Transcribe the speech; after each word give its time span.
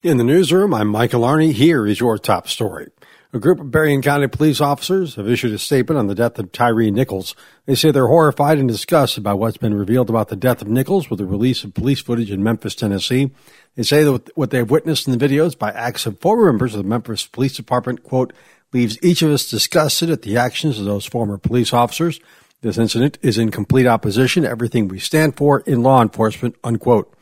In 0.00 0.16
the 0.16 0.22
newsroom, 0.22 0.74
I'm 0.74 0.86
Michael 0.86 1.22
Arney. 1.22 1.52
Here 1.52 1.84
is 1.84 1.98
your 1.98 2.18
top 2.18 2.46
story. 2.46 2.86
A 3.32 3.40
group 3.40 3.58
of 3.58 3.72
Berrien 3.72 4.00
County 4.00 4.28
police 4.28 4.60
officers 4.60 5.16
have 5.16 5.28
issued 5.28 5.52
a 5.52 5.58
statement 5.58 5.98
on 5.98 6.06
the 6.06 6.14
death 6.14 6.38
of 6.38 6.52
Tyre 6.52 6.88
Nichols. 6.92 7.34
They 7.66 7.74
say 7.74 7.90
they're 7.90 8.06
horrified 8.06 8.58
and 8.58 8.68
disgusted 8.68 9.24
by 9.24 9.32
what's 9.32 9.56
been 9.56 9.74
revealed 9.74 10.08
about 10.08 10.28
the 10.28 10.36
death 10.36 10.62
of 10.62 10.68
Nichols 10.68 11.10
with 11.10 11.18
the 11.18 11.26
release 11.26 11.64
of 11.64 11.74
police 11.74 12.00
footage 12.00 12.30
in 12.30 12.44
Memphis, 12.44 12.76
Tennessee. 12.76 13.32
They 13.74 13.82
say 13.82 14.04
that 14.04 14.36
what 14.36 14.50
they 14.50 14.58
have 14.58 14.70
witnessed 14.70 15.08
in 15.08 15.18
the 15.18 15.28
videos 15.28 15.58
by 15.58 15.72
acts 15.72 16.06
of 16.06 16.20
former 16.20 16.44
members 16.52 16.76
of 16.76 16.84
the 16.84 16.88
Memphis 16.88 17.26
Police 17.26 17.56
Department, 17.56 18.04
quote, 18.04 18.32
leaves 18.72 19.02
each 19.02 19.22
of 19.22 19.32
us 19.32 19.50
disgusted 19.50 20.10
at 20.10 20.22
the 20.22 20.36
actions 20.36 20.78
of 20.78 20.84
those 20.84 21.06
former 21.06 21.38
police 21.38 21.72
officers. 21.72 22.20
This 22.60 22.78
incident 22.78 23.18
is 23.20 23.36
in 23.36 23.50
complete 23.50 23.88
opposition 23.88 24.44
to 24.44 24.48
everything 24.48 24.86
we 24.86 25.00
stand 25.00 25.36
for 25.36 25.58
in 25.62 25.82
law 25.82 26.00
enforcement, 26.02 26.54
unquote 26.62 27.12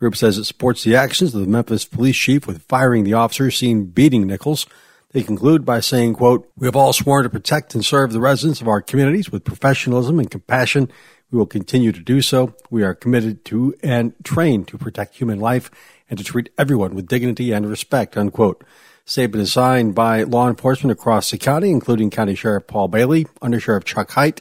group 0.00 0.16
says 0.16 0.38
it 0.38 0.44
supports 0.44 0.82
the 0.82 0.96
actions 0.96 1.34
of 1.34 1.42
the 1.42 1.46
Memphis 1.46 1.84
police 1.84 2.16
chief 2.16 2.46
with 2.46 2.62
firing 2.62 3.04
the 3.04 3.12
officer 3.12 3.50
seen 3.50 3.84
beating 3.84 4.26
Nichols. 4.26 4.66
They 5.12 5.22
conclude 5.22 5.64
by 5.64 5.80
saying, 5.80 6.14
quote, 6.14 6.50
We 6.56 6.66
have 6.66 6.74
all 6.74 6.92
sworn 6.92 7.24
to 7.24 7.30
protect 7.30 7.74
and 7.74 7.84
serve 7.84 8.12
the 8.12 8.20
residents 8.20 8.60
of 8.60 8.68
our 8.68 8.80
communities 8.80 9.30
with 9.30 9.44
professionalism 9.44 10.18
and 10.18 10.30
compassion. 10.30 10.90
We 11.30 11.38
will 11.38 11.46
continue 11.46 11.92
to 11.92 12.00
do 12.00 12.22
so. 12.22 12.54
We 12.70 12.82
are 12.82 12.94
committed 12.94 13.44
to 13.46 13.74
and 13.82 14.14
trained 14.24 14.68
to 14.68 14.78
protect 14.78 15.16
human 15.16 15.38
life 15.38 15.70
and 16.08 16.18
to 16.18 16.24
treat 16.24 16.50
everyone 16.56 16.94
with 16.94 17.06
dignity 17.06 17.52
and 17.52 17.68
respect, 17.68 18.16
unquote. 18.16 18.64
Statement 19.04 19.42
is 19.42 19.52
signed 19.52 19.94
by 19.94 20.22
law 20.22 20.48
enforcement 20.48 20.92
across 20.92 21.30
the 21.30 21.38
county, 21.38 21.70
including 21.70 22.10
County 22.10 22.34
Sheriff 22.34 22.66
Paul 22.66 22.88
Bailey, 22.88 23.26
Under 23.42 23.60
Sheriff 23.60 23.84
Chuck 23.84 24.10
Heit, 24.10 24.40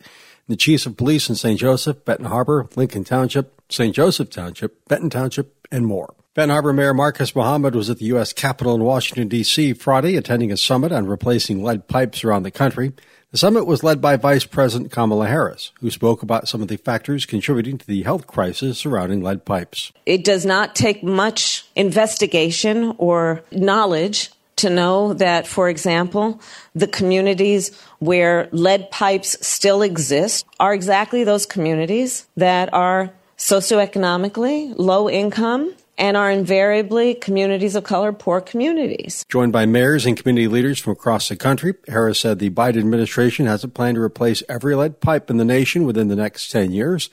the 0.49 0.57
chiefs 0.57 0.85
of 0.85 0.97
police 0.97 1.29
in 1.29 1.35
St. 1.35 1.59
Joseph, 1.59 2.03
Benton 2.03 2.25
Harbor, 2.25 2.67
Lincoln 2.75 3.03
Township, 3.03 3.61
St. 3.69 3.95
Joseph 3.95 4.31
Township, 4.31 4.83
Benton 4.89 5.09
Township, 5.09 5.55
and 5.71 5.85
more. 5.85 6.15
Benton 6.33 6.49
Harbor 6.49 6.73
Mayor 6.73 6.93
Marcus 6.93 7.35
Muhammad 7.35 7.75
was 7.75 7.89
at 7.89 7.99
the 7.99 8.05
U.S. 8.05 8.33
Capitol 8.33 8.75
in 8.75 8.83
Washington, 8.83 9.27
D.C. 9.27 9.73
Friday, 9.73 10.15
attending 10.15 10.51
a 10.51 10.57
summit 10.57 10.91
on 10.91 11.05
replacing 11.05 11.63
lead 11.63 11.87
pipes 11.87 12.23
around 12.23 12.43
the 12.43 12.51
country. 12.51 12.93
The 13.31 13.37
summit 13.37 13.67
was 13.67 13.83
led 13.83 14.01
by 14.01 14.15
Vice 14.15 14.45
President 14.45 14.91
Kamala 14.91 15.27
Harris, 15.27 15.71
who 15.81 15.91
spoke 15.91 16.23
about 16.23 16.47
some 16.47 16.63
of 16.63 16.67
the 16.67 16.77
factors 16.77 17.27
contributing 17.27 17.77
to 17.77 17.85
the 17.85 18.01
health 18.01 18.25
crisis 18.25 18.79
surrounding 18.79 19.21
lead 19.21 19.45
pipes. 19.45 19.91
It 20.07 20.23
does 20.23 20.47
not 20.47 20.75
take 20.75 21.03
much 21.03 21.67
investigation 21.75 22.95
or 22.97 23.43
knowledge 23.51 24.31
to 24.59 24.69
know 24.69 25.13
that, 25.13 25.47
for 25.47 25.69
example, 25.69 26.39
the 26.73 26.87
communities 26.87 27.71
where 27.99 28.47
lead 28.51 28.91
pipes 28.91 29.35
still 29.45 29.81
exist 29.81 30.45
are 30.59 30.73
exactly 30.73 31.23
those 31.23 31.45
communities 31.45 32.27
that 32.37 32.73
are 32.73 33.11
socioeconomically 33.37 34.73
low 34.77 35.09
income 35.09 35.73
and 35.97 36.15
are 36.15 36.31
invariably 36.31 37.13
communities 37.13 37.75
of 37.75 37.83
color, 37.83 38.13
poor 38.13 38.39
communities. 38.39 39.25
Joined 39.29 39.51
by 39.51 39.65
mayors 39.65 40.05
and 40.05 40.17
community 40.17 40.47
leaders 40.47 40.79
from 40.79 40.93
across 40.93 41.27
the 41.27 41.35
country, 41.35 41.73
Harris 41.87 42.19
said 42.19 42.39
the 42.39 42.49
Biden 42.49 42.77
administration 42.77 43.45
has 43.45 43.63
a 43.63 43.67
plan 43.67 43.95
to 43.95 44.01
replace 44.01 44.41
every 44.47 44.75
lead 44.75 45.01
pipe 45.01 45.29
in 45.29 45.37
the 45.37 45.45
nation 45.45 45.83
within 45.83 46.07
the 46.07 46.15
next 46.15 46.49
10 46.51 46.71
years. 46.71 47.09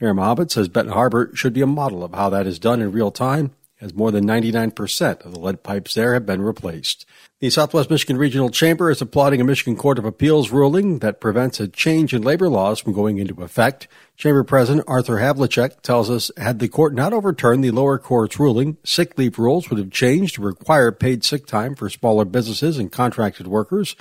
Mayor 0.00 0.14
Muhammad 0.14 0.50
says 0.50 0.68
Benton 0.68 0.94
Harbor 0.94 1.30
should 1.34 1.52
be 1.52 1.60
a 1.60 1.66
model 1.66 2.02
of 2.02 2.14
how 2.14 2.30
that 2.30 2.46
is 2.46 2.58
done 2.58 2.80
in 2.80 2.92
real 2.92 3.10
time, 3.10 3.52
as 3.80 3.94
more 3.94 4.10
than 4.10 4.26
99% 4.26 5.24
of 5.24 5.32
the 5.32 5.38
lead 5.38 5.62
pipes 5.62 5.94
there 5.94 6.14
have 6.14 6.26
been 6.26 6.42
replaced. 6.42 7.06
The 7.40 7.48
Southwest 7.48 7.88
Michigan 7.88 8.18
Regional 8.18 8.50
Chamber 8.50 8.90
is 8.90 9.00
applauding 9.00 9.40
a 9.40 9.44
Michigan 9.44 9.76
Court 9.76 9.98
of 9.98 10.04
Appeals 10.04 10.50
ruling 10.50 10.98
that 10.98 11.20
prevents 11.20 11.58
a 11.58 11.68
change 11.68 12.12
in 12.12 12.20
labor 12.20 12.50
laws 12.50 12.80
from 12.80 12.92
going 12.92 13.18
into 13.18 13.42
effect. 13.42 13.88
Chamber 14.16 14.44
President 14.44 14.84
Arthur 14.86 15.16
Havlicek 15.16 15.80
tells 15.80 16.10
us 16.10 16.30
had 16.36 16.58
the 16.58 16.68
court 16.68 16.94
not 16.94 17.14
overturned 17.14 17.64
the 17.64 17.70
lower 17.70 17.98
court's 17.98 18.38
ruling, 18.38 18.76
sick 18.84 19.16
leave 19.16 19.38
rules 19.38 19.70
would 19.70 19.78
have 19.78 19.90
changed 19.90 20.34
to 20.34 20.42
require 20.42 20.92
paid 20.92 21.24
sick 21.24 21.46
time 21.46 21.74
for 21.74 21.88
smaller 21.88 22.26
businesses 22.26 22.76
and 22.76 22.92
contracted 22.92 23.46
workers. 23.46 23.96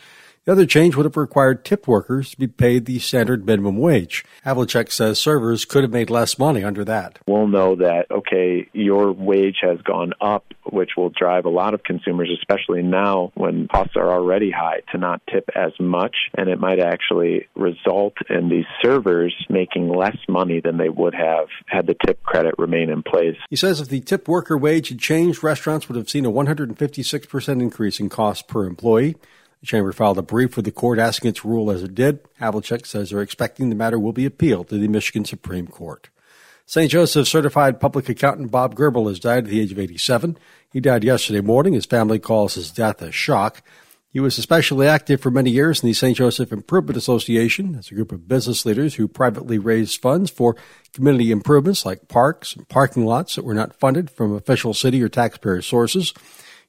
The 0.49 0.53
other 0.53 0.65
change 0.65 0.95
would 0.95 1.05
have 1.05 1.15
required 1.15 1.63
tipped 1.63 1.87
workers 1.87 2.31
to 2.31 2.37
be 2.39 2.47
paid 2.47 2.87
the 2.87 2.97
standard 2.97 3.45
minimum 3.45 3.77
wage. 3.77 4.25
Havlicek 4.47 4.91
says 4.91 5.19
servers 5.19 5.63
could 5.63 5.83
have 5.83 5.91
made 5.91 6.09
less 6.09 6.39
money 6.39 6.63
under 6.63 6.83
that. 6.85 7.19
We'll 7.27 7.45
know 7.45 7.75
that, 7.75 8.07
okay, 8.09 8.67
your 8.73 9.11
wage 9.11 9.57
has 9.61 9.79
gone 9.83 10.13
up, 10.19 10.45
which 10.63 10.97
will 10.97 11.11
drive 11.11 11.45
a 11.45 11.51
lot 11.51 11.75
of 11.75 11.83
consumers, 11.83 12.31
especially 12.35 12.81
now 12.81 13.31
when 13.35 13.67
costs 13.67 13.95
are 13.95 14.11
already 14.11 14.49
high, 14.49 14.81
to 14.91 14.97
not 14.97 15.21
tip 15.31 15.47
as 15.55 15.71
much. 15.79 16.15
And 16.35 16.49
it 16.49 16.59
might 16.59 16.79
actually 16.79 17.47
result 17.53 18.15
in 18.27 18.49
these 18.49 18.65
servers 18.81 19.35
making 19.49 19.89
less 19.89 20.17
money 20.27 20.61
than 20.61 20.77
they 20.77 20.89
would 20.89 21.13
have 21.13 21.49
had 21.67 21.85
the 21.85 21.95
tip 22.07 22.23
credit 22.23 22.55
remain 22.57 22.89
in 22.89 23.03
place. 23.03 23.37
He 23.51 23.55
says 23.55 23.81
if 23.81 23.89
the 23.89 24.01
tip 24.01 24.27
worker 24.27 24.57
wage 24.57 24.89
had 24.89 24.97
changed, 24.97 25.43
restaurants 25.43 25.87
would 25.87 25.95
have 25.95 26.09
seen 26.09 26.25
a 26.25 26.31
156% 26.31 27.61
increase 27.61 27.99
in 27.99 28.09
cost 28.09 28.47
per 28.47 28.65
employee. 28.65 29.15
The 29.61 29.67
chamber 29.67 29.91
filed 29.91 30.17
a 30.17 30.21
brief 30.21 30.55
with 30.55 30.65
the 30.65 30.71
court 30.71 30.99
asking 30.99 31.29
its 31.29 31.43
rule 31.43 31.69
as 31.69 31.83
it 31.83 31.95
did. 31.95 32.19
Havlicek 32.39 32.85
says 32.85 33.09
they're 33.09 33.21
expecting 33.21 33.69
the 33.69 33.75
matter 33.75 33.99
will 33.99 34.13
be 34.13 34.25
appealed 34.25 34.69
to 34.69 34.77
the 34.77 34.87
Michigan 34.87 35.25
Supreme 35.25 35.67
Court. 35.67 36.09
St. 36.65 36.91
Joseph 36.91 37.27
certified 37.27 37.79
public 37.79 38.07
accountant 38.09 38.51
Bob 38.51 38.75
Gerbil 38.75 39.09
has 39.09 39.19
died 39.19 39.45
at 39.45 39.49
the 39.49 39.59
age 39.59 39.71
of 39.71 39.79
87. 39.79 40.37
He 40.71 40.79
died 40.79 41.03
yesterday 41.03 41.41
morning. 41.41 41.73
His 41.73 41.87
family 41.87 42.19
calls 42.19 42.53
his 42.53 42.71
death 42.71 43.01
a 43.01 43.11
shock. 43.11 43.63
He 44.11 44.19
was 44.19 44.37
especially 44.37 44.87
active 44.87 45.21
for 45.21 45.29
many 45.29 45.51
years 45.51 45.83
in 45.83 45.87
the 45.87 45.93
St. 45.93 46.17
Joseph 46.17 46.51
Improvement 46.51 46.97
Association 46.97 47.75
as 47.75 47.91
a 47.91 47.95
group 47.95 48.11
of 48.11 48.27
business 48.27 48.65
leaders 48.65 48.95
who 48.95 49.07
privately 49.07 49.59
raised 49.59 50.01
funds 50.01 50.31
for 50.31 50.55
community 50.93 51.31
improvements 51.31 51.85
like 51.85 52.07
parks 52.07 52.55
and 52.55 52.67
parking 52.69 53.05
lots 53.05 53.35
that 53.35 53.45
were 53.45 53.53
not 53.53 53.75
funded 53.75 54.09
from 54.09 54.33
official 54.33 54.73
city 54.73 55.01
or 55.03 55.09
taxpayer 55.09 55.61
sources. 55.61 56.13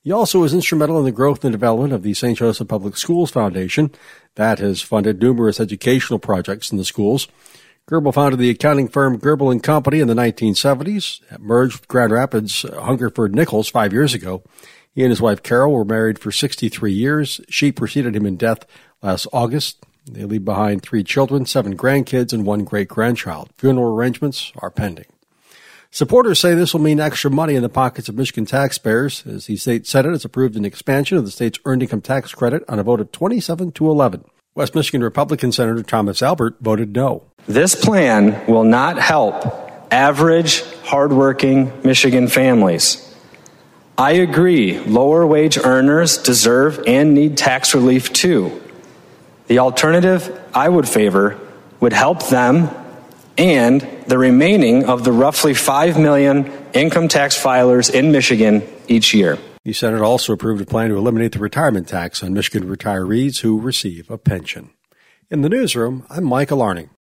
He 0.02 0.12
also 0.12 0.40
was 0.40 0.54
instrumental 0.54 0.98
in 0.98 1.04
the 1.04 1.12
growth 1.12 1.44
and 1.44 1.52
development 1.52 1.92
of 1.92 2.02
the 2.02 2.14
St. 2.14 2.38
Joseph 2.38 2.68
Public 2.68 2.96
Schools 2.96 3.30
Foundation. 3.30 3.90
That 4.36 4.58
has 4.58 4.80
funded 4.80 5.20
numerous 5.20 5.60
educational 5.60 6.18
projects 6.18 6.72
in 6.72 6.78
the 6.78 6.84
schools. 6.84 7.28
Gerbil 7.86 8.14
founded 8.14 8.38
the 8.38 8.50
accounting 8.50 8.88
firm 8.88 9.18
Gerbil 9.18 9.52
and 9.52 9.62
Company 9.62 10.00
in 10.00 10.08
the 10.08 10.14
1970s, 10.14 11.20
merged 11.38 11.80
with 11.80 11.88
Grand 11.88 12.12
Rapids 12.12 12.62
Hungerford 12.62 13.34
Nichols 13.34 13.68
five 13.68 13.92
years 13.92 14.14
ago. 14.14 14.42
He 14.94 15.02
and 15.02 15.10
his 15.10 15.20
wife 15.20 15.42
Carol 15.42 15.72
were 15.72 15.84
married 15.84 16.18
for 16.18 16.32
63 16.32 16.92
years. 16.92 17.40
She 17.48 17.70
preceded 17.70 18.16
him 18.16 18.26
in 18.26 18.36
death 18.36 18.64
last 19.02 19.26
August. 19.32 19.84
They 20.10 20.24
leave 20.24 20.44
behind 20.44 20.82
three 20.82 21.04
children, 21.04 21.46
seven 21.46 21.76
grandkids, 21.76 22.32
and 22.32 22.46
one 22.46 22.64
great 22.64 22.88
grandchild. 22.88 23.50
Funeral 23.58 23.94
arrangements 23.94 24.52
are 24.56 24.70
pending. 24.70 25.06
Supporters 25.92 26.38
say 26.38 26.54
this 26.54 26.72
will 26.72 26.80
mean 26.80 27.00
extra 27.00 27.32
money 27.32 27.56
in 27.56 27.62
the 27.62 27.68
pockets 27.68 28.08
of 28.08 28.14
Michigan 28.14 28.46
taxpayers 28.46 29.26
as 29.26 29.46
the 29.46 29.56
state 29.56 29.88
Senate 29.88 30.12
has 30.12 30.24
approved 30.24 30.54
an 30.54 30.64
expansion 30.64 31.18
of 31.18 31.24
the 31.24 31.32
state's 31.32 31.58
earned 31.64 31.82
income 31.82 32.00
tax 32.00 32.32
credit 32.32 32.62
on 32.68 32.78
a 32.78 32.84
vote 32.84 33.00
of 33.00 33.10
27 33.10 33.72
to 33.72 33.90
11. 33.90 34.24
West 34.54 34.76
Michigan 34.76 35.02
Republican 35.02 35.50
Senator 35.50 35.82
Thomas 35.82 36.22
Albert 36.22 36.56
voted 36.60 36.94
no. 36.94 37.24
This 37.46 37.74
plan 37.74 38.46
will 38.46 38.62
not 38.62 38.98
help 39.00 39.44
average, 39.90 40.62
hardworking 40.84 41.72
Michigan 41.82 42.28
families. 42.28 43.12
I 43.98 44.12
agree, 44.12 44.78
lower 44.78 45.26
wage 45.26 45.58
earners 45.58 46.18
deserve 46.18 46.84
and 46.86 47.14
need 47.14 47.36
tax 47.36 47.74
relief 47.74 48.12
too. 48.12 48.62
The 49.48 49.58
alternative 49.58 50.40
I 50.54 50.68
would 50.68 50.88
favor 50.88 51.36
would 51.80 51.92
help 51.92 52.28
them 52.28 52.70
and 53.40 53.80
the 54.06 54.18
remaining 54.18 54.84
of 54.84 55.02
the 55.02 55.12
roughly 55.12 55.54
5 55.54 55.98
million 55.98 56.52
income 56.74 57.08
tax 57.08 57.42
filers 57.42 57.92
in 57.92 58.12
Michigan 58.12 58.62
each 58.86 59.14
year. 59.14 59.38
The 59.64 59.72
Senate 59.72 60.02
also 60.02 60.34
approved 60.34 60.60
a 60.60 60.66
plan 60.66 60.90
to 60.90 60.96
eliminate 60.96 61.32
the 61.32 61.38
retirement 61.38 61.88
tax 61.88 62.22
on 62.22 62.34
Michigan 62.34 62.68
retirees 62.68 63.40
who 63.40 63.58
receive 63.58 64.10
a 64.10 64.18
pension. 64.18 64.70
In 65.30 65.40
the 65.40 65.48
newsroom, 65.48 66.04
I'm 66.10 66.24
Michael 66.24 66.60
Arning. 66.60 66.90